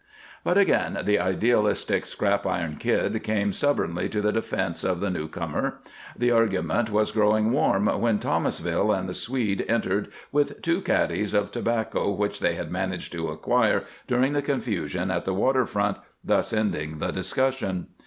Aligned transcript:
But 0.43 0.57
again 0.57 0.97
the 1.03 1.19
idealistic 1.19 2.07
Scrap 2.07 2.47
Iron 2.47 2.77
Kid 2.77 3.21
came 3.21 3.53
stubbornly 3.53 4.09
to 4.09 4.19
the 4.19 4.31
defense 4.31 4.83
of 4.83 4.99
the 4.99 5.11
new 5.11 5.27
comer; 5.27 5.75
and 5.75 5.81
the 6.23 6.31
argument 6.31 6.89
was 6.89 7.11
growing 7.11 7.51
warm 7.51 7.85
when 7.85 8.17
Thomasville 8.17 8.91
and 8.91 9.07
the 9.07 9.13
Swede 9.13 9.63
entered 9.69 10.07
with 10.31 10.59
two 10.63 10.81
caddies 10.81 11.35
of 11.35 11.51
tobacco 11.51 12.09
which 12.09 12.39
they 12.39 12.55
had 12.55 12.71
managed 12.71 13.11
to 13.13 13.29
acquire 13.29 13.83
during 14.07 14.33
the 14.33 14.41
confusion 14.41 15.11
at 15.11 15.23
the 15.25 15.35
water 15.35 15.67
front, 15.67 15.97
thus 16.23 16.51
ending 16.51 16.97
the 16.97 17.11
discussion. 17.11 17.89